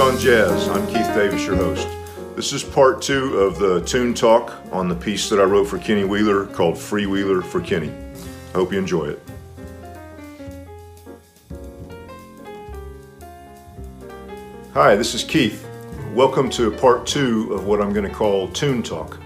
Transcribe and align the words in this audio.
on 0.00 0.18
Jazz. 0.18 0.66
I'm 0.68 0.86
Keith 0.86 1.14
Davis, 1.14 1.44
your 1.44 1.56
host. 1.56 1.86
This 2.34 2.54
is 2.54 2.64
part 2.64 3.02
two 3.02 3.38
of 3.38 3.58
the 3.58 3.82
tune 3.82 4.14
talk 4.14 4.54
on 4.72 4.88
the 4.88 4.94
piece 4.94 5.28
that 5.28 5.38
I 5.38 5.42
wrote 5.42 5.66
for 5.66 5.78
Kenny 5.78 6.04
Wheeler 6.04 6.46
called 6.46 6.76
Freewheeler 6.76 7.44
for 7.44 7.60
Kenny. 7.60 7.90
I 7.90 8.52
hope 8.52 8.72
you 8.72 8.78
enjoy 8.78 9.08
it. 9.08 9.22
Hi, 14.72 14.96
this 14.96 15.12
is 15.12 15.22
Keith. 15.22 15.68
Welcome 16.14 16.48
to 16.50 16.70
part 16.70 17.06
two 17.06 17.52
of 17.52 17.66
what 17.66 17.82
I'm 17.82 17.92
going 17.92 18.08
to 18.08 18.14
call 18.14 18.48
Tune 18.48 18.82
Talk. 18.82 19.18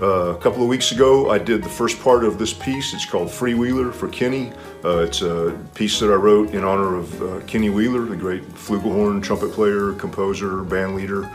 Uh, 0.00 0.34
a 0.34 0.38
couple 0.38 0.62
of 0.62 0.68
weeks 0.68 0.90
ago, 0.90 1.30
I 1.30 1.36
did 1.36 1.62
the 1.62 1.68
first 1.68 2.00
part 2.00 2.24
of 2.24 2.38
this 2.38 2.54
piece. 2.54 2.94
It's 2.94 3.04
called 3.04 3.28
Freewheeler 3.28 3.92
for 3.92 4.08
Kenny. 4.08 4.54
Uh, 4.84 4.98
it's 4.98 5.22
a 5.22 5.58
piece 5.74 5.98
that 5.98 6.10
I 6.10 6.14
wrote 6.14 6.50
in 6.54 6.62
honor 6.62 6.94
of 6.94 7.22
uh, 7.22 7.40
Kenny 7.46 7.68
Wheeler, 7.68 8.02
the 8.02 8.16
great 8.16 8.44
flugelhorn 8.50 9.22
trumpet 9.22 9.50
player, 9.52 9.92
composer, 9.94 10.62
band 10.62 10.94
leader. 10.94 11.28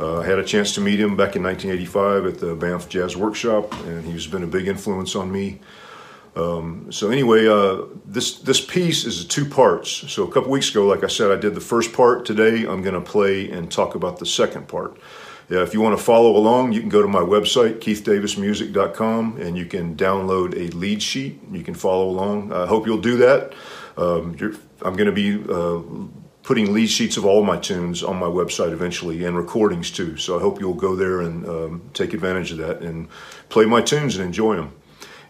Uh, 0.00 0.18
I 0.18 0.26
had 0.26 0.38
a 0.38 0.44
chance 0.44 0.74
to 0.74 0.80
meet 0.80 0.98
him 0.98 1.16
back 1.16 1.36
in 1.36 1.42
1985 1.42 2.26
at 2.26 2.38
the 2.38 2.54
Banff 2.56 2.88
Jazz 2.88 3.16
Workshop, 3.16 3.72
and 3.84 4.04
he's 4.04 4.26
been 4.26 4.42
a 4.42 4.48
big 4.48 4.66
influence 4.66 5.14
on 5.14 5.30
me. 5.30 5.60
Um, 6.34 6.90
so 6.90 7.10
anyway, 7.10 7.46
uh, 7.46 7.82
this 8.04 8.38
this 8.38 8.64
piece 8.64 9.04
is 9.04 9.24
two 9.24 9.44
parts. 9.44 9.90
So 9.90 10.24
a 10.24 10.32
couple 10.32 10.50
weeks 10.50 10.70
ago, 10.70 10.86
like 10.86 11.02
I 11.02 11.08
said, 11.08 11.30
I 11.30 11.36
did 11.36 11.54
the 11.54 11.60
first 11.60 11.92
part. 11.92 12.24
Today, 12.24 12.64
I'm 12.64 12.82
going 12.82 12.94
to 12.94 13.00
play 13.00 13.50
and 13.50 13.70
talk 13.70 13.94
about 13.94 14.18
the 14.18 14.26
second 14.26 14.68
part. 14.68 14.96
Yeah, 15.48 15.62
if 15.62 15.72
you 15.72 15.80
want 15.80 15.98
to 15.98 16.04
follow 16.04 16.36
along, 16.36 16.72
you 16.72 16.80
can 16.80 16.90
go 16.90 17.00
to 17.00 17.08
my 17.08 17.20
website, 17.20 17.78
keithdavismusic.com, 17.78 19.40
and 19.40 19.56
you 19.56 19.64
can 19.64 19.96
download 19.96 20.54
a 20.54 20.70
lead 20.76 21.02
sheet. 21.02 21.40
You 21.50 21.64
can 21.64 21.74
follow 21.74 22.10
along. 22.10 22.52
I 22.52 22.66
hope 22.66 22.86
you'll 22.86 23.00
do 23.00 23.16
that. 23.18 23.54
Um, 23.96 24.36
I'm 24.82 24.94
going 24.94 25.06
to 25.06 25.12
be 25.12 25.42
uh, 25.50 25.80
putting 26.42 26.72
lead 26.74 26.88
sheets 26.88 27.16
of 27.16 27.24
all 27.24 27.42
my 27.42 27.56
tunes 27.56 28.02
on 28.02 28.16
my 28.16 28.26
website 28.26 28.72
eventually 28.72 29.24
and 29.24 29.36
recordings 29.36 29.90
too. 29.90 30.18
So 30.18 30.36
I 30.36 30.40
hope 30.40 30.60
you'll 30.60 30.74
go 30.74 30.94
there 30.94 31.22
and 31.22 31.46
um, 31.48 31.90
take 31.94 32.12
advantage 32.12 32.52
of 32.52 32.58
that 32.58 32.82
and 32.82 33.08
play 33.48 33.64
my 33.64 33.80
tunes 33.80 34.16
and 34.16 34.24
enjoy 34.26 34.56
them. 34.56 34.72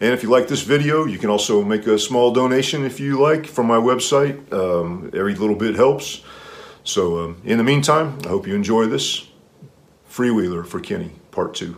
And 0.01 0.13
if 0.13 0.25
you 0.25 0.31
like 0.31 0.49
this 0.49 0.63
video, 0.63 1.07
you 1.07 1.19
can 1.19 1.31
also 1.31 1.63
make 1.63 1.87
a 1.87 1.99
small 1.99 2.33
donation 2.33 2.85
if 2.85 2.99
you 2.99 3.21
like 3.21 3.47
from 3.47 3.67
my 3.67 3.79
website. 3.79 4.53
Um, 4.53 5.11
every 5.15 5.35
little 5.35 5.57
bit 5.57 5.77
helps. 5.77 6.23
So 6.83 7.25
um, 7.25 7.41
in 7.45 7.59
the 7.59 7.65
meantime, 7.65 8.19
I 8.25 8.29
hope 8.29 8.47
you 8.47 8.55
enjoy 8.55 8.87
this. 8.87 9.28
Freewheeler 10.09 10.67
for 10.67 10.81
Kenny, 10.81 11.13
part 11.31 11.55
two. 11.55 11.77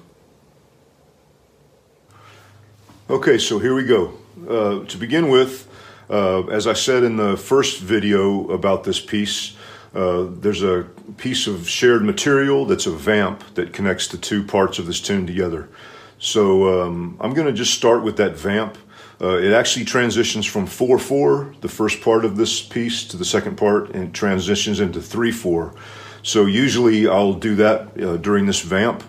Okay, 3.08 3.38
so 3.38 3.58
here 3.58 3.74
we 3.74 3.84
go. 3.84 4.14
Uh, 4.48 4.84
to 4.86 4.96
begin 4.96 5.28
with, 5.28 5.68
uh, 6.08 6.46
as 6.46 6.66
I 6.66 6.74
said 6.74 7.02
in 7.02 7.16
the 7.16 7.36
first 7.36 7.80
video 7.80 8.48
about 8.50 8.84
this 8.84 9.00
piece, 9.00 9.56
uh, 9.94 10.26
there's 10.28 10.62
a 10.62 10.86
piece 11.16 11.46
of 11.46 11.68
shared 11.68 12.04
material 12.04 12.64
that's 12.64 12.86
a 12.86 12.92
vamp 12.92 13.42
that 13.54 13.72
connects 13.72 14.06
the 14.08 14.16
two 14.16 14.44
parts 14.44 14.78
of 14.78 14.86
this 14.86 15.00
tune 15.00 15.26
together. 15.26 15.68
So 16.20 16.82
um, 16.82 17.16
I'm 17.20 17.34
going 17.34 17.48
to 17.48 17.52
just 17.52 17.74
start 17.74 18.04
with 18.04 18.16
that 18.18 18.36
vamp. 18.36 18.78
Uh, 19.20 19.38
it 19.38 19.52
actually 19.52 19.84
transitions 19.84 20.46
from 20.46 20.66
4 20.66 20.98
4, 20.98 21.54
the 21.60 21.68
first 21.68 22.00
part 22.00 22.24
of 22.24 22.36
this 22.36 22.62
piece, 22.62 23.04
to 23.08 23.16
the 23.16 23.24
second 23.24 23.56
part, 23.56 23.90
and 23.90 24.14
transitions 24.14 24.80
into 24.80 25.02
3 25.02 25.32
4. 25.32 25.74
So 26.22 26.46
usually 26.46 27.08
I'll 27.08 27.34
do 27.34 27.56
that 27.56 28.00
uh, 28.00 28.16
during 28.16 28.46
this 28.46 28.60
vamp. 28.60 29.02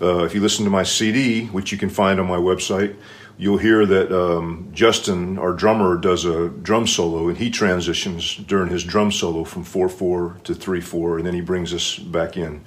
Uh, 0.00 0.24
if 0.24 0.34
you 0.34 0.40
listen 0.40 0.64
to 0.64 0.70
my 0.70 0.82
CD, 0.82 1.46
which 1.46 1.72
you 1.72 1.78
can 1.78 1.88
find 1.88 2.20
on 2.20 2.26
my 2.26 2.36
website, 2.36 2.96
you'll 3.38 3.58
hear 3.58 3.86
that 3.86 4.12
um, 4.12 4.68
Justin, 4.72 5.38
our 5.38 5.52
drummer, 5.52 5.96
does 5.96 6.24
a 6.24 6.48
drum 6.48 6.86
solo, 6.86 7.28
and 7.28 7.38
he 7.38 7.50
transitions 7.50 8.36
during 8.36 8.70
his 8.70 8.84
drum 8.84 9.10
solo 9.10 9.44
from 9.44 9.64
4 9.64 9.88
4 9.88 10.40
to 10.44 10.54
3 10.54 10.80
4, 10.80 11.18
and 11.18 11.26
then 11.26 11.34
he 11.34 11.40
brings 11.40 11.72
us 11.72 11.98
back 11.98 12.36
in. 12.36 12.62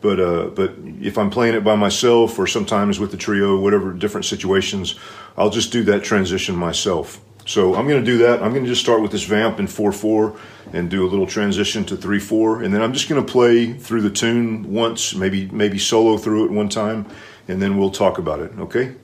But 0.00 0.18
uh, 0.18 0.46
but 0.46 0.74
if 1.00 1.18
I'm 1.18 1.28
playing 1.28 1.54
it 1.54 1.64
by 1.64 1.76
myself 1.76 2.38
or 2.38 2.46
sometimes 2.46 2.98
with 2.98 3.10
the 3.10 3.18
trio, 3.18 3.58
whatever 3.58 3.92
different 3.92 4.24
situations, 4.24 4.94
I'll 5.36 5.50
just 5.50 5.72
do 5.72 5.82
that 5.84 6.02
transition 6.04 6.56
myself. 6.56 7.20
So 7.46 7.74
I'm 7.74 7.88
going 7.88 8.00
to 8.00 8.06
do 8.06 8.18
that. 8.18 8.42
I'm 8.42 8.52
going 8.52 8.64
to 8.64 8.68
just 8.68 8.80
start 8.82 9.02
with 9.02 9.10
this 9.10 9.24
vamp 9.24 9.58
in 9.58 9.66
4-4 9.66 10.38
and 10.72 10.88
do 10.88 11.04
a 11.04 11.08
little 11.08 11.26
transition 11.26 11.84
to 11.86 11.96
3-4. 11.96 12.64
And 12.64 12.72
then 12.72 12.82
I'm 12.82 12.92
just 12.92 13.08
going 13.08 13.24
to 13.24 13.32
play 13.32 13.72
through 13.72 14.02
the 14.02 14.10
tune 14.10 14.72
once, 14.72 15.14
maybe 15.14 15.48
maybe 15.50 15.78
solo 15.78 16.16
through 16.16 16.44
it 16.44 16.50
one 16.50 16.68
time, 16.68 17.06
and 17.48 17.60
then 17.60 17.76
we'll 17.76 17.90
talk 17.90 18.18
about 18.18 18.40
it, 18.40 18.52
okay? 18.58 18.94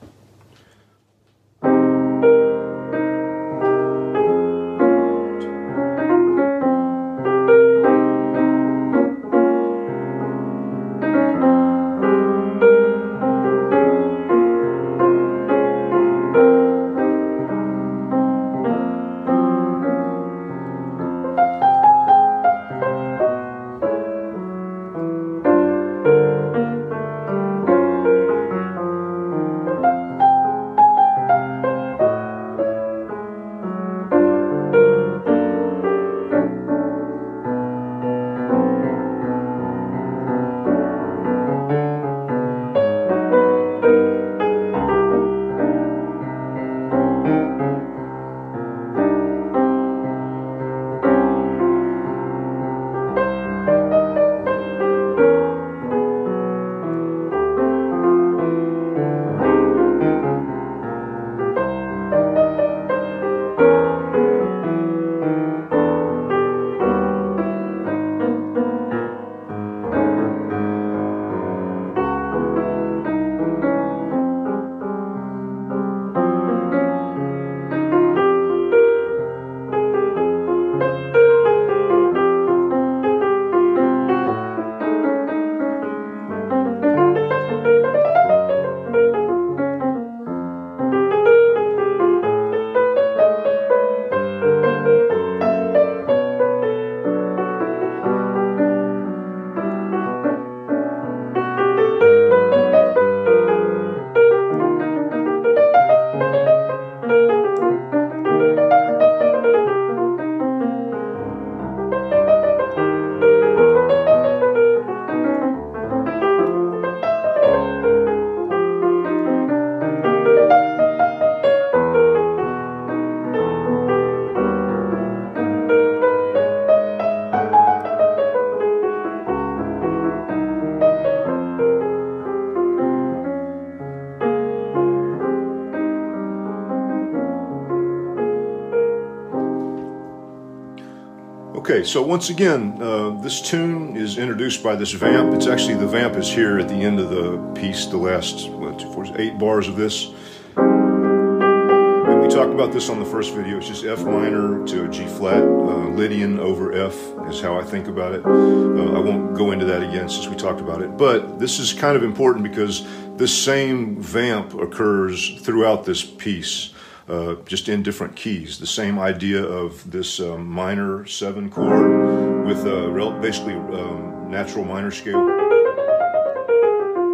So 141.86 142.02
once 142.02 142.30
again, 142.30 142.76
uh, 142.82 143.10
this 143.22 143.40
tune 143.40 143.96
is 143.96 144.18
introduced 144.18 144.62
by 144.62 144.74
this 144.74 144.90
vamp. 144.92 145.32
It's 145.34 145.46
actually 145.46 145.74
the 145.74 145.86
vamp 145.86 146.16
is 146.16 146.28
here 146.28 146.58
at 146.58 146.68
the 146.68 146.74
end 146.74 146.98
of 146.98 147.10
the 147.10 147.38
piece, 147.58 147.86
the 147.86 147.96
last 147.96 148.50
what, 148.50 148.78
two, 148.78 148.92
four, 148.92 149.06
eight 149.16 149.38
bars 149.38 149.68
of 149.68 149.76
this. 149.76 150.12
And 150.56 152.22
we 152.22 152.28
talked 152.28 152.52
about 152.52 152.72
this 152.72 152.88
on 152.88 152.98
the 152.98 153.04
first 153.04 153.34
video. 153.34 153.58
It's 153.58 153.68
just 153.68 153.84
F 153.84 154.04
minor 154.04 154.66
to 154.66 154.88
G 154.88 155.06
flat. 155.06 155.42
Uh, 155.42 155.88
Lydian 155.90 156.40
over 156.40 156.72
F 156.72 156.94
is 157.28 157.40
how 157.40 157.58
I 157.58 157.62
think 157.62 157.86
about 157.86 158.14
it. 158.14 158.24
Uh, 158.26 158.92
I 158.92 158.98
won't 158.98 159.36
go 159.36 159.52
into 159.52 159.64
that 159.66 159.82
again 159.82 160.08
since 160.08 160.26
we 160.26 160.34
talked 160.34 160.60
about 160.60 160.82
it. 160.82 160.96
But 160.96 161.38
this 161.38 161.60
is 161.60 161.72
kind 161.72 161.96
of 161.96 162.02
important 162.02 162.42
because 162.42 162.84
this 163.16 163.32
same 163.36 164.00
vamp 164.02 164.54
occurs 164.54 165.40
throughout 165.40 165.84
this 165.84 166.04
piece. 166.04 166.72
Uh, 167.08 167.36
just 167.44 167.68
in 167.68 167.84
different 167.84 168.16
keys. 168.16 168.58
The 168.58 168.66
same 168.66 168.98
idea 168.98 169.40
of 169.40 169.88
this 169.88 170.18
um, 170.18 170.44
minor 170.44 171.06
seven 171.06 171.48
chord 171.48 172.44
with 172.44 172.66
a 172.66 172.90
basically 173.20 173.54
um, 173.54 174.28
natural 174.28 174.64
minor 174.64 174.90
scale. 174.90 175.28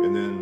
And 0.02 0.16
then 0.16 0.40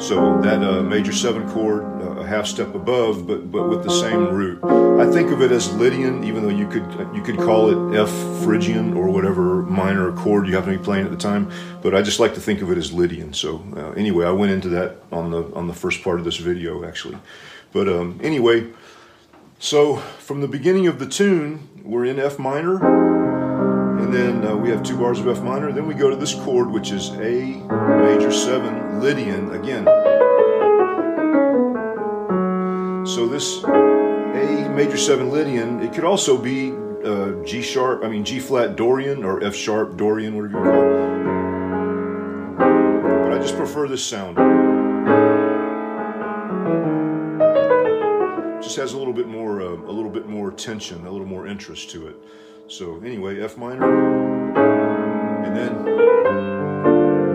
so 0.00 0.40
that 0.42 0.64
uh, 0.64 0.82
major 0.82 1.12
seven 1.12 1.48
chord 1.48 1.95
half 2.26 2.46
step 2.46 2.74
above, 2.74 3.26
but 3.26 3.50
but 3.50 3.68
with 3.68 3.82
the 3.82 3.90
same 3.90 4.28
root. 4.28 4.62
I 5.00 5.10
think 5.10 5.30
of 5.30 5.42
it 5.42 5.52
as 5.52 5.72
Lydian, 5.74 6.24
even 6.24 6.42
though 6.42 6.56
you 6.56 6.66
could 6.68 6.86
you 7.14 7.22
could 7.22 7.36
call 7.36 7.92
it 7.92 7.98
F 7.98 8.10
Phrygian 8.42 8.94
or 8.96 9.08
whatever 9.08 9.62
minor 9.62 10.12
chord 10.12 10.46
you 10.46 10.54
happen 10.54 10.72
to 10.72 10.78
be 10.78 10.84
playing 10.84 11.04
at 11.04 11.10
the 11.10 11.16
time. 11.16 11.50
But 11.82 11.94
I 11.94 12.02
just 12.02 12.18
like 12.18 12.34
to 12.34 12.40
think 12.40 12.62
of 12.62 12.70
it 12.70 12.78
as 12.78 12.92
Lydian. 12.92 13.32
So 13.32 13.64
uh, 13.76 13.90
anyway, 13.90 14.26
I 14.26 14.30
went 14.30 14.52
into 14.52 14.68
that 14.70 14.96
on 15.12 15.30
the 15.30 15.42
on 15.54 15.66
the 15.66 15.74
first 15.74 16.02
part 16.02 16.18
of 16.18 16.24
this 16.24 16.36
video 16.36 16.84
actually. 16.84 17.18
But 17.72 17.88
um, 17.88 18.18
anyway, 18.22 18.68
so 19.58 19.96
from 19.96 20.40
the 20.40 20.48
beginning 20.48 20.86
of 20.86 20.98
the 20.98 21.06
tune, 21.06 21.68
we're 21.84 22.06
in 22.06 22.18
F 22.18 22.38
minor, 22.38 22.76
and 23.98 24.12
then 24.12 24.46
uh, 24.46 24.56
we 24.56 24.70
have 24.70 24.82
two 24.82 24.96
bars 24.96 25.18
of 25.18 25.28
F 25.28 25.42
minor. 25.42 25.72
Then 25.72 25.86
we 25.86 25.94
go 25.94 26.08
to 26.08 26.16
this 26.16 26.34
chord, 26.34 26.70
which 26.70 26.90
is 26.90 27.10
A 27.10 27.56
major 28.02 28.32
seven 28.32 29.00
Lydian 29.00 29.52
again. 29.52 30.15
So 33.06 33.28
this 33.28 33.62
A 33.62 34.68
major 34.74 34.96
seven 34.96 35.30
Lydian, 35.30 35.80
it 35.80 35.92
could 35.94 36.04
also 36.04 36.36
be 36.36 36.72
uh, 37.04 37.40
G 37.44 37.62
sharp, 37.62 38.02
I 38.04 38.08
mean 38.08 38.24
G 38.24 38.40
flat 38.40 38.74
Dorian 38.74 39.22
or 39.22 39.42
F 39.44 39.54
sharp 39.54 39.96
Dorian, 39.96 40.34
whatever 40.34 40.58
you 40.58 40.64
call 40.64 40.80
it. 40.82 42.58
But 42.58 43.32
I 43.32 43.38
just 43.38 43.56
prefer 43.56 43.86
this 43.86 44.04
sound. 44.04 44.36
Just 48.60 48.76
has 48.76 48.92
a 48.92 48.98
little 48.98 49.14
bit 49.14 49.28
more, 49.28 49.62
uh, 49.62 49.68
a 49.68 49.92
little 49.92 50.10
bit 50.10 50.26
more 50.26 50.50
tension, 50.50 51.06
a 51.06 51.10
little 51.10 51.28
more 51.28 51.46
interest 51.46 51.90
to 51.90 52.08
it. 52.08 52.16
So 52.66 53.00
anyway, 53.04 53.40
F 53.40 53.56
minor, 53.56 53.86
and 55.44 55.56
then 55.56 55.84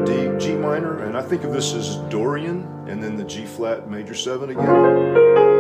D, 0.06 0.46
G 0.46 0.54
minor, 0.54 1.06
and 1.06 1.18
I 1.18 1.22
think 1.22 1.46
of 1.46 1.54
this 1.54 1.74
as 1.74 1.96
Dorian, 2.10 2.68
and 2.88 3.02
then 3.02 3.16
the 3.16 3.24
G 3.24 3.46
flat 3.46 3.90
major 3.90 4.14
seven 4.14 4.50
again. 4.50 5.51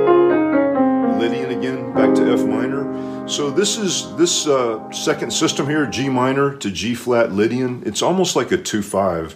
Lydian 1.21 1.51
again, 1.51 1.93
back 1.93 2.15
to 2.15 2.33
F 2.33 2.43
minor. 2.45 3.27
So 3.29 3.51
this 3.51 3.77
is 3.77 4.15
this 4.15 4.47
uh, 4.47 4.91
second 4.91 5.31
system 5.31 5.67
here, 5.67 5.85
G 5.85 6.09
minor 6.09 6.55
to 6.55 6.71
G 6.71 6.95
flat 6.95 7.31
Lydian. 7.31 7.83
It's 7.85 8.01
almost 8.01 8.35
like 8.35 8.51
a 8.51 8.57
2-5 8.57 9.35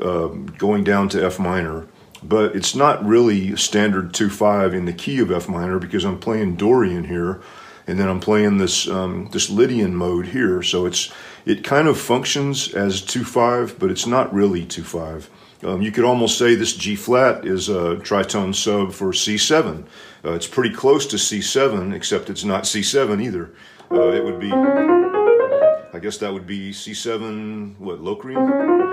uh, 0.00 0.28
going 0.56 0.82
down 0.82 1.10
to 1.10 1.22
F 1.22 1.38
minor, 1.38 1.86
but 2.22 2.56
it's 2.56 2.74
not 2.74 3.04
really 3.04 3.54
standard 3.56 4.14
2-5 4.14 4.72
in 4.72 4.86
the 4.86 4.94
key 4.94 5.20
of 5.20 5.30
F 5.30 5.46
minor 5.46 5.78
because 5.78 6.06
I'm 6.06 6.18
playing 6.18 6.56
Dorian 6.56 7.04
here, 7.04 7.42
and 7.90 7.98
then 7.98 8.08
I'm 8.08 8.20
playing 8.20 8.58
this 8.58 8.88
um, 8.88 9.28
this 9.32 9.50
Lydian 9.50 9.96
mode 9.96 10.28
here. 10.28 10.62
So 10.62 10.86
it's 10.86 11.12
it 11.44 11.64
kind 11.64 11.88
of 11.88 11.98
functions 11.98 12.72
as 12.72 13.02
2-5, 13.02 13.78
but 13.78 13.90
it's 13.90 14.06
not 14.06 14.32
really 14.32 14.64
2-5. 14.64 15.26
Um, 15.62 15.82
you 15.82 15.90
could 15.90 16.04
almost 16.04 16.38
say 16.38 16.54
this 16.54 16.74
G 16.74 16.94
flat 16.94 17.44
is 17.44 17.68
a 17.68 17.96
tritone 17.96 18.54
sub 18.54 18.92
for 18.92 19.12
C7. 19.12 19.84
Uh, 20.24 20.32
it's 20.32 20.46
pretty 20.46 20.74
close 20.74 21.06
to 21.06 21.16
C7, 21.16 21.94
except 21.94 22.30
it's 22.30 22.44
not 22.44 22.64
C7 22.64 23.22
either. 23.22 23.52
Uh, 23.90 24.10
it 24.12 24.24
would 24.24 24.38
be, 24.38 24.52
I 24.52 25.98
guess 26.00 26.18
that 26.18 26.32
would 26.32 26.46
be 26.46 26.70
C7, 26.70 27.78
what, 27.78 28.00
Locrian? 28.00 28.89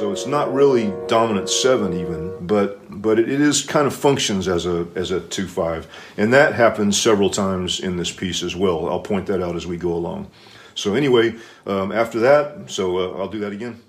So 0.00 0.12
it's 0.12 0.24
not 0.24 0.50
really 0.50 0.94
dominant 1.08 1.50
7 1.50 1.92
even, 1.92 2.46
but 2.46 3.02
but 3.02 3.18
it, 3.18 3.28
is 3.28 3.62
kind 3.62 3.86
of 3.86 3.94
functions 3.94 4.48
as 4.48 4.64
a 4.64 4.86
as 4.94 5.10
a 5.10 5.20
2-5. 5.20 5.84
And 6.16 6.32
that 6.32 6.54
happens 6.54 6.98
several 6.98 7.28
times 7.28 7.80
in 7.80 7.98
this 7.98 8.10
piece 8.10 8.42
as 8.42 8.56
well. 8.56 8.88
I'll 8.88 9.02
point 9.02 9.26
that 9.26 9.42
out 9.42 9.56
as 9.56 9.66
we 9.66 9.76
go 9.76 9.92
along. 9.92 10.30
So 10.74 10.94
anyway, 10.94 11.34
um, 11.66 11.92
after 11.92 12.18
that, 12.20 12.70
so 12.70 12.96
uh, 12.96 13.18
I'll 13.18 13.28
do 13.28 13.40
that 13.40 13.52
again. 13.52 13.82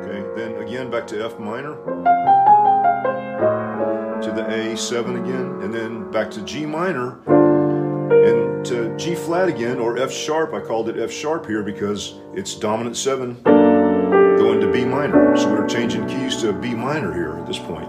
Okay, 0.00 0.24
then 0.40 0.56
again 0.66 0.90
back 0.90 1.06
to 1.08 1.22
F 1.22 1.38
minor, 1.38 1.74
to 4.22 4.32
the 4.32 4.44
A7 4.44 5.22
again, 5.22 5.60
and 5.60 5.74
then 5.74 6.10
back 6.10 6.30
to 6.30 6.40
G 6.40 6.64
minor, 6.64 7.20
and 8.10 8.64
to 8.66 8.96
G 8.96 9.14
flat 9.14 9.48
again, 9.48 9.78
or 9.78 9.98
F 9.98 10.10
sharp. 10.10 10.52
I 10.52 10.60
called 10.60 10.88
it 10.88 10.98
F 10.98 11.10
sharp 11.10 11.46
here 11.46 11.62
because 11.62 12.14
it's 12.34 12.54
dominant 12.54 12.96
7 12.96 13.42
going 14.40 14.60
to 14.60 14.72
B 14.72 14.84
minor. 14.84 15.36
So 15.36 15.50
we're 15.50 15.66
changing 15.66 16.06
keys 16.08 16.40
to 16.42 16.52
B 16.52 16.74
minor 16.74 17.12
here 17.12 17.38
at 17.38 17.46
this 17.46 17.58
point. 17.58 17.88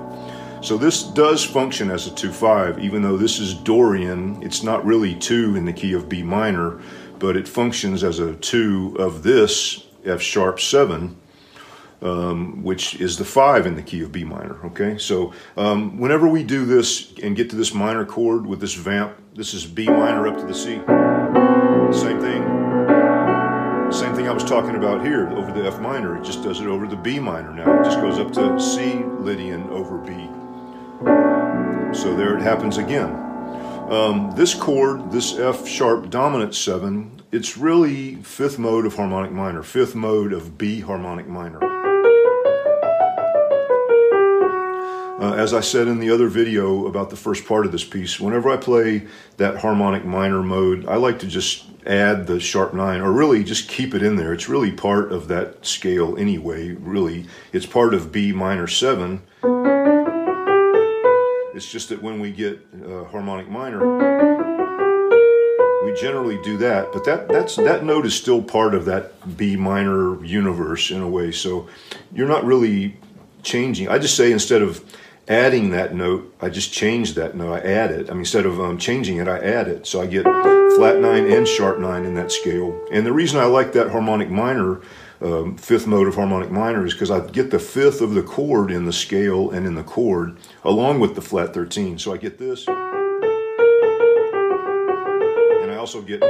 So 0.64 0.78
this 0.78 1.04
does 1.04 1.44
function 1.44 1.90
as 1.90 2.08
a 2.08 2.12
2-5, 2.12 2.80
even 2.80 3.02
though 3.02 3.18
this 3.18 3.40
is 3.40 3.56
Dorian, 3.56 4.44
it's 4.44 4.62
not 4.62 4.86
really 4.86 5.16
2 5.16 5.56
in 5.56 5.66
the 5.66 5.74
key 5.74 5.94
of 5.94 6.08
B 6.08 6.22
minor, 6.22 6.80
but 7.18 7.36
it 7.36 7.48
functions 7.48 8.04
as 8.04 8.20
a 8.20 8.36
2 8.36 8.98
of 9.00 9.24
this 9.24 9.88
F 10.06 10.22
sharp 10.22 10.60
7, 10.60 11.16
um, 12.02 12.64
which 12.64 12.96
is 12.96 13.18
the 13.18 13.26
5 13.26 13.68
in 13.68 13.76
the 13.76 13.82
key 13.82 14.02
of 14.02 14.12
B 14.12 14.24
minor, 14.24 14.58
okay? 14.66 14.98
So 14.98 15.34
um, 15.56 16.00
whenever 16.00 16.28
we 16.28 16.44
do 16.44 16.66
this 16.66 17.14
and 17.22 17.36
get 17.36 17.50
to 17.52 17.56
this 17.56 17.74
minor 17.74 18.06
chord 18.06 18.46
with 18.46 18.60
this 18.60 18.74
vamp, 18.74 19.16
this 19.36 19.54
is 19.54 19.66
B 19.66 19.86
minor 19.86 20.28
up 20.28 20.38
to 20.38 20.46
the 20.46 20.54
C. 20.54 20.82
Same 21.98 22.20
thing. 22.20 22.42
Same 23.92 24.16
thing 24.16 24.28
I 24.28 24.32
was 24.32 24.46
talking 24.46 24.76
about 24.76 25.06
here 25.06 25.30
over 25.30 25.52
the 25.52 25.68
F 25.68 25.80
minor. 25.80 26.18
It 26.18 26.24
just 26.24 26.44
does 26.44 26.62
it 26.62 26.68
over 26.68 26.88
the 26.88 26.96
B 26.96 27.20
minor 27.20 27.54
now. 27.54 27.82
It 27.82 27.84
just 27.84 28.00
goes 28.00 28.20
up 28.20 28.32
to 28.34 28.60
C 28.60 29.04
Lydian 29.20 29.70
over 29.70 29.98
B. 29.98 30.14
So 31.94 32.16
there 32.16 32.38
it 32.38 32.42
happens 32.42 32.78
again. 32.78 33.10
Um, 33.90 34.32
this 34.36 34.54
chord, 34.54 35.12
this 35.12 35.38
F 35.38 35.68
sharp 35.68 36.10
dominant 36.10 36.56
7, 36.56 37.22
it's 37.34 37.58
really 37.58 38.16
fifth 38.16 38.58
mode 38.58 38.86
of 38.86 38.96
harmonic 38.96 39.32
minor, 39.32 39.64
fifth 39.64 39.96
mode 39.96 40.32
of 40.32 40.58
B 40.58 40.80
harmonic 40.80 41.28
minor. 41.28 41.71
Uh, 45.22 45.34
as 45.34 45.54
I 45.54 45.60
said 45.60 45.88
in 45.88 46.00
the 46.00 46.10
other 46.10 46.28
video 46.28 46.88
about 46.88 47.12
the 47.12 47.16
first 47.16 47.46
part 47.46 47.68
of 47.68 47.72
this 47.72 47.84
piece, 47.84 48.20
whenever 48.20 48.50
I 48.50 48.58
play 48.58 49.06
that 49.38 49.58
harmonic 49.58 50.04
minor 50.04 50.42
mode, 50.42 50.88
I 50.88 50.96
like 50.96 51.20
to 51.20 51.28
just 51.28 51.66
add 51.86 52.26
the 52.26 52.40
sharp 52.40 52.74
9, 52.74 53.02
or 53.02 53.12
really 53.12 53.44
just 53.44 53.70
keep 53.70 53.94
it 53.94 54.02
in 54.02 54.16
there. 54.16 54.34
It's 54.34 54.50
really 54.50 54.72
part 54.72 55.12
of 55.12 55.28
that 55.28 55.64
scale 55.64 56.18
anyway, 56.18 56.72
really. 56.72 57.28
It's 57.54 57.68
part 57.68 57.94
of 57.94 58.12
B 58.12 58.32
minor 58.32 58.66
7. 58.66 59.22
It's 61.54 61.72
just 61.72 61.90
that 61.90 62.02
when 62.02 62.20
we 62.20 62.32
get 62.32 62.60
uh, 62.84 63.04
harmonic 63.04 63.48
minor, 63.48 63.80
we 65.86 65.94
generally 66.02 66.42
do 66.42 66.58
that. 66.58 66.92
But 66.92 67.04
that 67.06 67.28
that's 67.28 67.58
that 67.58 67.84
note 67.86 68.08
is 68.08 68.16
still 68.16 68.42
part 68.42 68.74
of 68.74 68.86
that 68.86 69.38
B 69.38 69.56
minor 69.56 70.24
universe 70.26 70.90
in 70.90 71.02
a 71.02 71.08
way. 71.08 71.32
So 71.32 71.70
you're 72.12 72.28
not 72.28 72.44
really 72.44 72.98
changing. 73.44 73.88
I 73.88 74.00
just 74.00 74.16
say 74.16 74.32
instead 74.32 74.64
of 74.64 74.84
adding 75.28 75.72
that 75.72 75.94
note, 75.94 76.34
I 76.42 76.50
just 76.50 76.74
change 76.74 77.14
that 77.16 77.36
note. 77.36 77.54
I 77.54 77.60
add 77.60 77.92
it. 77.92 78.10
I 78.10 78.14
mean, 78.14 78.20
instead 78.20 78.46
of 78.46 78.60
um, 78.60 78.78
changing 78.78 79.18
it, 79.18 79.28
I 79.28 79.40
add 79.40 79.68
it. 79.68 79.88
So 79.88 80.02
I 80.02 80.08
get 80.08 80.24
flat 80.24 81.00
nine 81.00 81.32
and 81.32 81.48
sharp 81.48 81.80
nine 81.80 82.06
in 82.06 82.16
that 82.16 82.32
scale. 82.32 82.88
And 82.92 83.06
the 83.06 83.14
reason 83.14 83.40
I 83.40 83.46
like 83.46 83.74
that 83.74 83.92
harmonic 83.92 84.30
minor 84.30 84.82
um, 85.22 85.56
fifth 85.56 85.86
mode 85.86 86.08
of 86.08 86.16
harmonic 86.16 86.50
minor 86.50 86.86
is 86.86 86.94
because 86.94 87.12
I 87.12 87.20
get 87.28 87.52
the 87.52 87.60
fifth 87.60 88.02
of 88.02 88.16
the 88.16 88.24
chord 88.24 88.72
in 88.72 88.86
the 88.86 88.94
scale 88.94 89.52
and 89.52 89.68
in 89.68 89.76
the 89.76 89.84
chord 89.84 90.38
along 90.64 91.00
with 91.00 91.14
the 91.16 91.22
flat 91.22 91.54
13. 91.54 92.00
So 92.00 92.12
I 92.14 92.18
get 92.18 92.40
this. 92.40 92.68
And 92.68 92.78
I 95.72 95.76
also 95.78 96.02
get, 96.02 96.22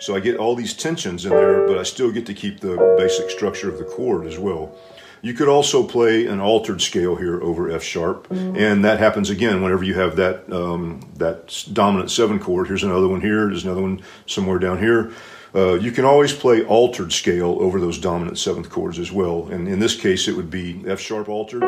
so 0.00 0.16
I 0.16 0.20
get 0.20 0.38
all 0.38 0.56
these 0.56 0.72
tensions 0.72 1.26
in 1.26 1.30
there, 1.30 1.66
but 1.66 1.76
I 1.76 1.82
still 1.82 2.10
get 2.10 2.24
to 2.26 2.34
keep 2.34 2.60
the 2.60 2.76
basic 2.96 3.28
structure 3.28 3.68
of 3.68 3.76
the 3.76 3.84
chord 3.84 4.26
as 4.26 4.38
well. 4.38 4.74
You 5.22 5.34
could 5.34 5.48
also 5.48 5.82
play 5.86 6.26
an 6.26 6.40
altered 6.40 6.80
scale 6.80 7.16
here 7.16 7.42
over 7.42 7.70
F 7.70 7.82
sharp, 7.82 8.28
and 8.30 8.84
that 8.84 8.98
happens 8.98 9.28
again 9.28 9.62
whenever 9.62 9.84
you 9.84 9.94
have 9.94 10.16
that 10.16 10.50
um, 10.52 11.00
that 11.16 11.64
dominant 11.72 12.10
seven 12.10 12.38
chord. 12.38 12.68
Here's 12.68 12.84
another 12.84 13.06
one 13.08 13.20
here. 13.20 13.46
There's 13.46 13.64
another 13.64 13.82
one 13.82 14.02
somewhere 14.26 14.58
down 14.58 14.78
here. 14.78 15.12
Uh, 15.54 15.74
you 15.74 15.92
can 15.92 16.04
always 16.04 16.32
play 16.32 16.64
altered 16.64 17.12
scale 17.12 17.58
over 17.60 17.80
those 17.80 17.98
dominant 17.98 18.38
seventh 18.38 18.70
chords 18.70 18.98
as 18.98 19.12
well. 19.12 19.48
And 19.50 19.68
in 19.68 19.78
this 19.78 19.94
case, 19.96 20.26
it 20.28 20.36
would 20.36 20.50
be 20.50 20.82
F 20.86 21.00
sharp 21.00 21.28
altered, 21.28 21.64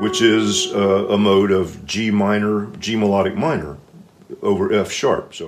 which 0.00 0.20
is 0.20 0.74
uh, 0.74 1.06
a 1.08 1.16
mode 1.16 1.52
of 1.52 1.86
G 1.86 2.10
minor, 2.10 2.66
G 2.78 2.96
melodic 2.96 3.34
minor. 3.36 3.78
over 4.42 4.72
F 4.72 4.90
sharp. 4.90 5.34
So, 5.34 5.46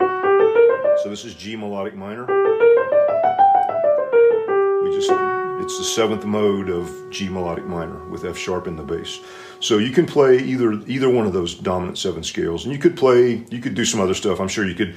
so 1.02 1.11
this 1.11 1.25
is 1.25 1.35
G 1.35 1.56
melodic 1.56 1.94
minor. 1.94 2.26
Just 4.99 5.12
it's 5.61 5.78
the 5.78 5.85
seventh 5.85 6.25
mode 6.25 6.69
of 6.69 6.93
G 7.11 7.28
melodic 7.28 7.64
minor 7.67 8.05
with 8.09 8.25
F 8.25 8.37
sharp 8.37 8.67
in 8.67 8.75
the 8.75 8.83
bass. 8.83 9.21
So 9.61 9.78
you 9.78 9.93
can 9.93 10.07
play 10.07 10.38
either 10.38 10.73
either 10.88 11.09
one 11.09 11.25
of 11.25 11.33
those 11.33 11.55
dominant 11.55 11.99
seven 11.99 12.25
scales, 12.25 12.64
and 12.64 12.73
you 12.73 12.81
could 12.81 12.97
play 12.97 13.45
you 13.49 13.61
could 13.61 13.75
do 13.75 13.85
some 13.85 14.00
other 14.00 14.14
stuff. 14.14 14.40
I'm 14.40 14.49
sure 14.49 14.67
you 14.67 14.75
could 14.75 14.97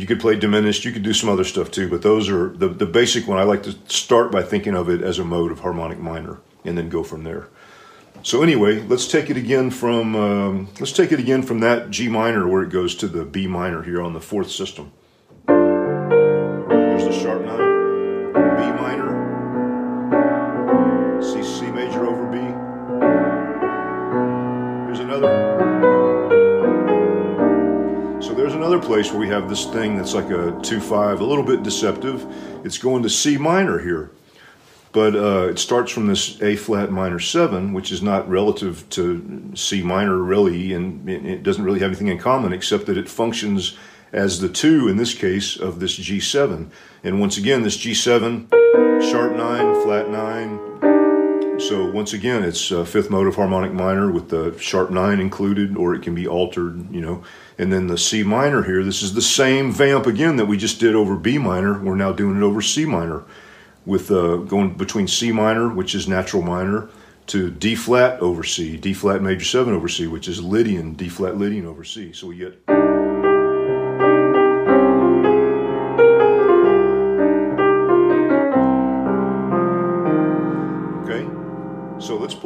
you 0.00 0.08
could 0.08 0.18
play 0.18 0.34
diminished. 0.34 0.84
You 0.84 0.90
could 0.90 1.04
do 1.04 1.12
some 1.12 1.28
other 1.28 1.44
stuff 1.44 1.70
too, 1.70 1.88
but 1.88 2.02
those 2.02 2.28
are 2.28 2.48
the 2.48 2.66
the 2.66 2.86
basic 2.86 3.28
one. 3.28 3.38
I 3.38 3.44
like 3.44 3.62
to 3.64 3.76
start 3.86 4.32
by 4.32 4.42
thinking 4.42 4.74
of 4.74 4.88
it 4.88 5.02
as 5.02 5.20
a 5.20 5.24
mode 5.24 5.52
of 5.52 5.60
harmonic 5.60 6.00
minor, 6.00 6.40
and 6.64 6.76
then 6.76 6.88
go 6.88 7.04
from 7.04 7.22
there. 7.22 7.48
So 8.24 8.42
anyway, 8.42 8.80
let's 8.82 9.06
take 9.06 9.30
it 9.30 9.36
again 9.36 9.70
from 9.70 10.16
um, 10.16 10.68
let's 10.80 10.90
take 10.90 11.12
it 11.12 11.20
again 11.20 11.42
from 11.42 11.60
that 11.60 11.90
G 11.90 12.08
minor 12.08 12.48
where 12.48 12.64
it 12.64 12.70
goes 12.70 12.96
to 12.96 13.06
the 13.06 13.24
B 13.24 13.46
minor 13.46 13.84
here 13.84 14.02
on 14.02 14.14
the 14.14 14.20
fourth 14.20 14.50
system. 14.50 14.90
Another 28.78 28.86
place 28.86 29.10
where 29.10 29.20
we 29.20 29.28
have 29.28 29.48
this 29.48 29.66
thing 29.66 29.96
that's 29.96 30.14
like 30.14 30.30
a 30.30 30.58
two 30.62 30.80
five, 30.80 31.20
a 31.20 31.24
little 31.24 31.44
bit 31.44 31.62
deceptive. 31.62 32.24
It's 32.64 32.78
going 32.78 33.02
to 33.02 33.10
C 33.10 33.36
minor 33.36 33.78
here 33.78 34.10
but 34.90 35.14
uh, 35.14 35.48
it 35.50 35.58
starts 35.58 35.92
from 35.92 36.06
this 36.06 36.40
A 36.40 36.56
flat 36.56 36.90
minor 36.90 37.20
seven, 37.20 37.74
which 37.74 37.92
is 37.92 38.02
not 38.02 38.28
relative 38.28 38.88
to 38.90 39.52
C 39.54 39.82
minor 39.82 40.16
really, 40.16 40.72
and 40.72 41.08
it 41.08 41.42
doesn't 41.42 41.62
really 41.62 41.80
have 41.80 41.90
anything 41.90 42.08
in 42.08 42.18
common 42.18 42.54
except 42.54 42.86
that 42.86 42.96
it 42.96 43.06
functions 43.08 43.76
as 44.12 44.40
the 44.40 44.48
two 44.48 44.88
in 44.88 44.96
this 44.96 45.12
case 45.12 45.56
of 45.58 45.78
this 45.78 45.98
G7. 45.98 46.70
And 47.04 47.20
once 47.20 47.36
again, 47.36 47.62
this 47.62 47.76
G7, 47.76 48.50
sharp 49.10 49.36
nine, 49.36 49.82
flat 49.82 50.08
nine. 50.08 50.67
So 51.58 51.90
once 51.90 52.12
again, 52.12 52.44
it's 52.44 52.70
a 52.70 52.86
fifth 52.86 53.10
mode 53.10 53.26
of 53.26 53.34
harmonic 53.34 53.72
minor 53.72 54.12
with 54.12 54.28
the 54.28 54.56
sharp 54.58 54.90
nine 54.90 55.18
included, 55.18 55.76
or 55.76 55.92
it 55.92 56.02
can 56.02 56.14
be 56.14 56.26
altered, 56.26 56.88
you 56.94 57.00
know. 57.00 57.24
And 57.58 57.72
then 57.72 57.88
the 57.88 57.98
C 57.98 58.22
minor 58.22 58.62
here, 58.62 58.84
this 58.84 59.02
is 59.02 59.12
the 59.12 59.20
same 59.20 59.72
vamp 59.72 60.06
again 60.06 60.36
that 60.36 60.46
we 60.46 60.56
just 60.56 60.78
did 60.78 60.94
over 60.94 61.16
B 61.16 61.36
minor. 61.36 61.82
We're 61.82 61.96
now 61.96 62.12
doing 62.12 62.36
it 62.36 62.44
over 62.44 62.62
C 62.62 62.84
minor 62.84 63.24
with 63.84 64.10
uh, 64.12 64.36
going 64.36 64.74
between 64.74 65.08
C 65.08 65.32
minor, 65.32 65.68
which 65.68 65.96
is 65.96 66.06
natural 66.06 66.42
minor, 66.42 66.88
to 67.26 67.50
D 67.50 67.74
flat 67.74 68.20
over 68.20 68.44
C, 68.44 68.76
D 68.76 68.94
flat 68.94 69.20
major 69.20 69.44
7 69.44 69.74
over 69.74 69.88
C, 69.88 70.06
which 70.06 70.28
is 70.28 70.40
Lydian, 70.40 70.94
D 70.94 71.08
flat 71.08 71.36
Lydian 71.36 71.66
over 71.66 71.82
C. 71.82 72.12
So 72.12 72.28
we 72.28 72.36
get. 72.36 72.77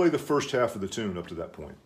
Play 0.02 0.10
the 0.10 0.18
first 0.18 0.50
half 0.50 0.74
of 0.74 0.80
the 0.80 0.88
tune 0.88 1.16
up 1.16 1.28
to 1.28 1.34
that 1.34 1.52
point. 1.52 1.76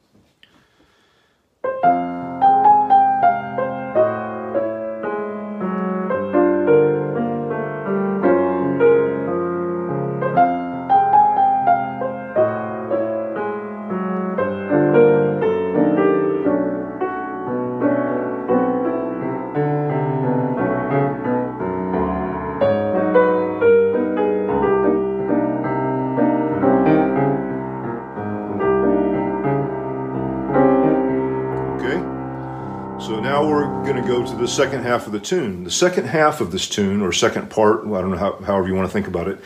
The 34.38 34.48
second 34.48 34.82
half 34.82 35.06
of 35.06 35.12
the 35.12 35.20
tune. 35.20 35.64
The 35.64 35.70
second 35.70 36.06
half 36.06 36.40
of 36.40 36.52
this 36.52 36.68
tune, 36.68 37.02
or 37.02 37.12
second 37.12 37.50
part, 37.50 37.86
I 37.86 38.00
don't 38.00 38.10
know 38.10 38.16
how, 38.16 38.36
however 38.40 38.68
you 38.68 38.74
want 38.74 38.88
to 38.88 38.92
think 38.92 39.06
about 39.06 39.28
it, 39.28 39.40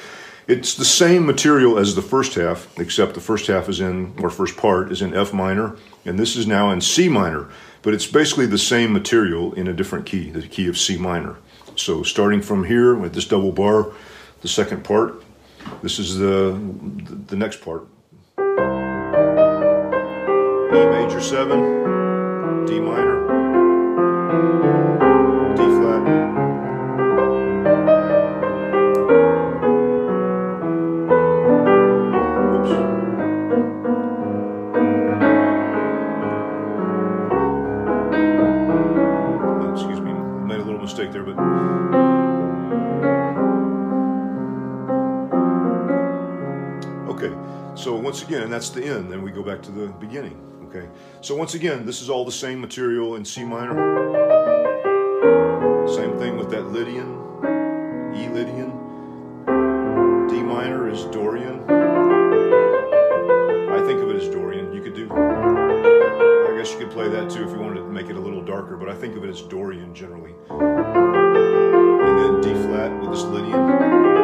it's 0.47 0.75
the 0.75 0.85
same 0.85 1.25
material 1.27 1.79
as 1.79 1.95
the 1.95 2.03
first 2.03 2.35
half, 2.35 2.77
except 2.79 3.15
the 3.15 3.21
first 3.21 3.47
half 3.47 3.69
is 3.69 3.81
in, 3.81 4.15
or 4.21 4.31
first 4.31 4.57
part 4.57 4.91
is 4.91 5.01
in 5.01 5.15
F 5.15 5.33
minor, 5.33 5.77
and 6.05 6.19
this 6.19 6.35
is 6.35 6.47
now 6.47 6.71
in 6.71 6.81
C 6.81 7.09
minor. 7.09 7.49
But 7.83 7.95
it's 7.95 8.07
basically 8.07 8.47
the 8.47 8.59
same 8.59 8.93
material 8.93 9.55
in 9.55 9.69
a 9.69 9.73
different 9.73 10.07
key, 10.07 10.31
the 10.31 10.47
key 10.47 10.67
of 10.67 10.77
C 10.77 10.99
minor. 10.99 11.37
So 11.77 12.03
starting 12.03 12.43
from 12.43 12.65
here 12.65 12.95
with 12.95 13.15
this 13.15 13.27
double 13.27 13.53
bar, 13.53 13.93
the 14.43 14.49
second 14.49 14.83
part, 14.83 15.23
this 15.83 15.99
is 15.99 16.19
the, 16.19 16.59
the 17.29 17.37
next 17.37 17.63
part. 17.63 17.87
E 20.73 20.87
major 20.87 21.21
7, 21.21 22.67
D 22.67 22.81
minor, 22.81 23.10
again, 48.51 48.59
that's 48.59 48.71
the 48.71 48.85
end. 48.85 49.11
Then 49.11 49.23
we 49.23 49.31
go 49.31 49.43
back 49.43 49.63
to 49.63 49.71
the 49.71 49.87
beginning. 49.99 50.37
Okay, 50.67 50.89
so 51.21 51.35
once 51.35 51.55
again, 51.55 51.85
this 51.87 52.03
is 52.03 52.11
all 52.11 52.25
the 52.25 52.33
same 52.33 52.61
material 52.61 53.17
in 53.17 53.25
C 53.25 53.45
minor. 53.45 53.75
Same 55.89 56.17
thing 56.19 56.37
with 56.37 56.51
that 56.51 56.67
Lydian, 56.67 57.09
E 58.15 58.29
Lydian. 58.29 58.71
D 60.29 60.43
minor 60.43 60.89
is 60.89 61.05
Dorian. 61.07 61.65
I 63.71 63.83
think 63.87 64.01
of 64.01 64.11
it 64.11 64.17
as 64.17 64.29
Dorian. 64.29 64.73
You 64.73 64.83
could 64.83 64.95
do, 64.95 65.09
I 65.11 66.55
guess 66.57 66.73
you 66.73 66.79
could 66.79 66.91
play 66.91 67.09
that 67.09 67.31
too 67.31 67.45
if 67.45 67.51
you 67.51 67.59
wanted 67.59 67.81
to 67.81 67.91
make 67.91 68.09
it 68.09 68.17
a 68.17 68.21
little 68.21 68.43
darker, 68.43 68.77
but 68.77 68.89
I 68.89 68.95
think 68.95 69.17
of 69.17 69.25
it 69.25 69.31
as 69.31 69.43
Dorian 69.43 69.95
generally. 69.95 70.35
And 70.51 72.19
then 72.19 72.41
D 72.41 72.55
flat 72.67 72.93
with 73.01 73.11
this 73.11 73.23
Lydian. 73.25 74.20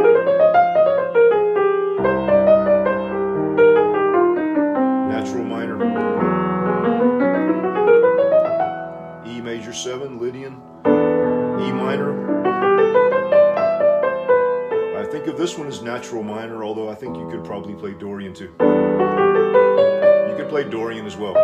Natural 15.87 16.25
minor, 16.25 16.64
although 16.64 16.88
I 16.88 16.97
think 16.97 17.16
you 17.16 17.28
could 17.31 17.45
probably 17.45 17.75
play 17.75 17.93
Dorian 17.93 18.35
too. 18.35 18.52
You 18.59 20.35
could 20.37 20.49
play 20.49 20.69
Dorian 20.69 21.07
as 21.07 21.16
well. 21.16 21.35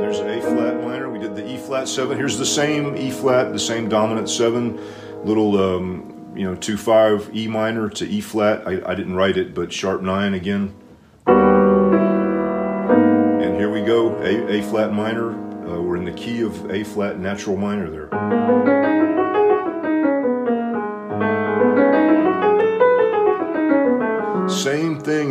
There's 0.00 0.20
A 0.20 0.40
flat 0.40 0.82
minor. 0.82 1.10
We 1.10 1.18
did 1.18 1.36
the 1.36 1.46
E 1.46 1.58
flat 1.58 1.88
7. 1.88 2.16
Here's 2.16 2.38
the 2.38 2.46
same 2.46 2.96
E 2.96 3.10
flat, 3.10 3.52
the 3.52 3.58
same 3.58 3.90
dominant 3.90 4.30
7, 4.30 4.80
little 5.24 5.58
um, 5.62 6.32
you 6.34 6.44
know, 6.44 6.54
2 6.54 6.78
5 6.78 7.36
E 7.36 7.46
minor 7.48 7.90
to 7.90 8.08
E 8.08 8.22
flat. 8.22 8.66
I, 8.66 8.80
I 8.90 8.94
didn't 8.94 9.14
write 9.14 9.36
it, 9.36 9.54
but 9.54 9.70
sharp 9.74 10.00
9 10.00 10.32
again 10.32 10.74
And 13.42 13.56
here 13.56 13.70
we 13.70 13.82
go, 13.82 14.16
A, 14.22 14.58
A 14.58 14.62
flat 14.62 14.94
minor. 14.94 15.32
Uh, 15.68 15.82
we're 15.82 15.96
in 15.96 16.06
the 16.06 16.12
key 16.12 16.40
of 16.40 16.70
A 16.70 16.82
flat 16.82 17.18
natural 17.18 17.58
minor 17.58 17.90
there. 17.90 18.91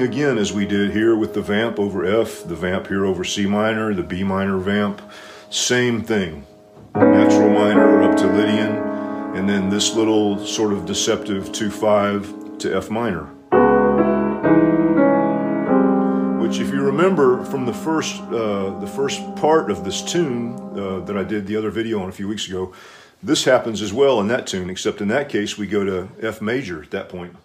Again 0.01 0.39
as 0.39 0.51
we 0.51 0.65
did 0.65 0.91
here 0.91 1.15
with 1.15 1.35
the 1.35 1.43
vamp 1.43 1.77
over 1.77 2.03
F, 2.03 2.43
the 2.43 2.55
vamp 2.55 2.87
here 2.87 3.05
over 3.05 3.23
C 3.23 3.45
minor, 3.45 3.93
the 3.93 4.01
B 4.01 4.23
minor 4.23 4.57
vamp. 4.57 4.99
Same 5.51 6.01
thing. 6.01 6.45
Natural 6.95 7.49
minor 7.49 8.01
up 8.01 8.17
to 8.17 8.25
Lydian, 8.25 8.77
and 9.35 9.47
then 9.47 9.69
this 9.69 9.95
little 9.95 10.43
sort 10.43 10.73
of 10.73 10.87
deceptive 10.87 11.51
2-5 11.51 12.57
to 12.59 12.75
F 12.75 12.89
minor 12.89 13.25
which 16.41 16.59
if 16.59 16.73
you 16.73 16.81
remember 16.81 17.45
from 17.45 17.65
the 17.65 17.73
first 17.73 18.21
uh, 18.23 18.77
the 18.79 18.87
first 18.87 19.21
part 19.35 19.69
of 19.69 19.85
this 19.85 20.01
tune 20.01 20.55
uh, 20.77 20.99
that 21.01 21.15
I 21.15 21.23
did 21.23 21.45
the 21.45 21.55
other 21.55 21.69
video 21.69 22.01
on 22.01 22.09
a 22.09 22.11
few 22.11 22.27
weeks 22.27 22.47
ago, 22.47 22.73
this 23.21 23.45
happens 23.45 23.81
as 23.81 23.93
well 23.93 24.19
in 24.19 24.27
that 24.29 24.47
tune, 24.47 24.69
except 24.69 24.99
in 24.99 25.07
that 25.09 25.29
case 25.29 25.57
we 25.57 25.67
go 25.67 25.85
to 25.85 26.09
F 26.21 26.41
major 26.41 26.81
at 26.81 26.91
that 26.91 27.07
point. 27.07 27.35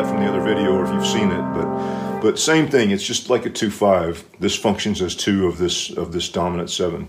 That 0.00 0.08
from 0.08 0.20
the 0.20 0.28
other 0.28 0.40
video 0.40 0.72
or 0.72 0.84
if 0.84 0.92
you've 0.92 1.06
seen 1.06 1.30
it, 1.30 1.42
but 1.52 2.20
but 2.20 2.38
same 2.38 2.68
thing. 2.68 2.90
It's 2.90 3.04
just 3.04 3.30
like 3.30 3.46
a 3.46 3.50
two 3.50 3.70
five. 3.70 4.24
This 4.38 4.56
functions 4.56 5.02
as 5.02 5.14
two 5.14 5.46
of 5.46 5.58
this 5.58 5.90
of 5.90 6.12
this 6.12 6.28
dominant 6.28 6.70
seven. 6.70 7.08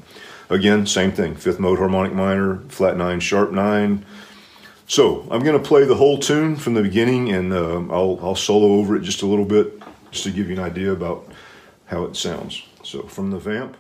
Again, 0.50 0.86
same 0.86 1.12
thing. 1.12 1.36
Fifth 1.36 1.60
mode 1.60 1.80
harmonic 1.80 2.14
minor, 2.14 2.60
flat 2.68 2.98
nine, 2.98 3.20
sharp 3.20 3.52
nine. 3.52 4.06
So 4.88 5.26
I'm 5.32 5.42
going 5.42 5.62
to 5.62 5.66
play 5.66 5.86
the 5.86 5.96
whole 5.96 6.18
tune 6.18 6.58
from 6.58 6.74
the 6.74 6.82
beginning, 6.82 7.32
and 7.32 7.54
uh, 7.54 7.82
I'll 7.90 8.20
I'll 8.22 8.36
solo 8.36 8.74
over 8.80 8.96
it 8.96 9.04
just 9.04 9.22
a 9.22 9.26
little 9.26 9.46
bit, 9.46 9.82
just 10.12 10.26
to 10.26 10.32
give 10.32 10.50
you 10.50 10.58
an 10.58 10.64
idea 10.64 10.92
about 10.92 11.28
how 11.86 12.04
it 12.04 12.16
sounds. 12.16 12.64
So 12.84 13.04
from 13.04 13.32
the 13.32 13.40
vamp. 13.40 13.78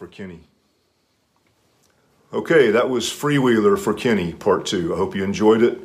For 0.00 0.06
Kenny. 0.06 0.40
Okay, 2.32 2.70
that 2.70 2.88
was 2.88 3.10
Freewheeler 3.10 3.78
for 3.78 3.92
Kenny, 3.92 4.32
part 4.32 4.64
two. 4.64 4.94
I 4.94 4.96
hope 4.96 5.14
you 5.14 5.22
enjoyed 5.22 5.62
it 5.62 5.78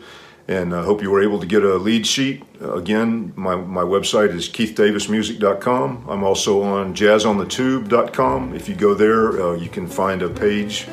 and 0.48 0.74
I 0.74 0.86
hope 0.86 1.02
you 1.02 1.12
were 1.12 1.22
able 1.22 1.38
to 1.42 1.46
get 1.46 1.66
a 1.66 1.76
lead 1.76 2.08
sheet. 2.08 2.42
Again, 2.62 3.34
my, 3.36 3.58
my 3.58 3.82
website 3.82 4.34
is 4.34 4.48
keithdavismusic.com. 4.48 6.06
I'm 6.08 6.24
also 6.24 6.62
on 6.62 6.96
jazzonthetube.com. 6.96 8.56
If 8.56 8.70
you 8.70 8.76
go 8.76 8.94
there, 8.94 9.42
uh, 9.42 9.56
you 9.56 9.68
can 9.68 9.86
find 9.86 10.22
a 10.22 10.30
page 10.30 10.84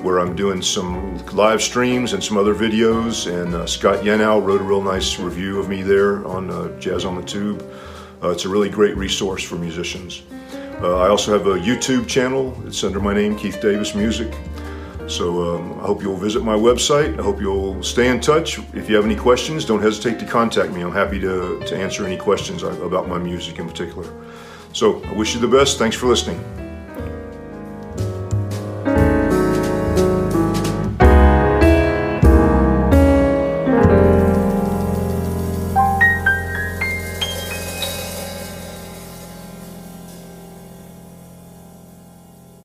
where 0.00 0.18
I'm 0.18 0.34
doing 0.34 0.62
some 0.62 1.18
live 1.26 1.60
streams 1.60 2.14
and 2.14 2.24
some 2.24 2.38
other 2.38 2.54
videos. 2.54 3.30
And 3.30 3.54
uh, 3.54 3.66
Scott 3.66 4.02
Yanow 4.02 4.42
wrote 4.42 4.62
a 4.62 4.64
real 4.64 4.80
nice 4.80 5.18
review 5.18 5.60
of 5.60 5.68
me 5.68 5.82
there 5.82 6.26
on 6.26 6.48
uh, 6.48 6.80
Jazz 6.80 7.04
on 7.04 7.16
the 7.16 7.22
Tube. 7.22 7.70
Uh, 8.22 8.30
it's 8.30 8.46
a 8.46 8.48
really 8.48 8.70
great 8.70 8.96
resource 8.96 9.42
for 9.42 9.56
musicians. 9.56 10.22
Uh, 10.80 10.98
I 10.98 11.08
also 11.08 11.32
have 11.32 11.46
a 11.46 11.58
YouTube 11.58 12.08
channel. 12.08 12.56
It's 12.66 12.82
under 12.84 13.00
my 13.00 13.14
name, 13.14 13.36
Keith 13.36 13.60
Davis 13.60 13.94
Music. 13.94 14.32
So 15.08 15.56
um, 15.56 15.72
I 15.80 15.86
hope 15.86 16.02
you'll 16.02 16.16
visit 16.16 16.42
my 16.42 16.54
website. 16.54 17.18
I 17.18 17.22
hope 17.22 17.40
you'll 17.40 17.82
stay 17.82 18.08
in 18.08 18.20
touch. 18.20 18.58
If 18.74 18.88
you 18.88 18.96
have 18.96 19.04
any 19.04 19.16
questions, 19.16 19.64
don't 19.64 19.82
hesitate 19.82 20.18
to 20.20 20.26
contact 20.26 20.72
me. 20.72 20.80
I'm 20.80 20.92
happy 20.92 21.20
to, 21.20 21.60
to 21.66 21.76
answer 21.76 22.06
any 22.06 22.16
questions 22.16 22.62
about 22.62 23.08
my 23.08 23.18
music 23.18 23.58
in 23.58 23.68
particular. 23.68 24.08
So 24.72 25.02
I 25.04 25.12
wish 25.12 25.34
you 25.34 25.40
the 25.40 25.48
best. 25.48 25.78
Thanks 25.78 25.96
for 25.96 26.06
listening. 26.06 26.61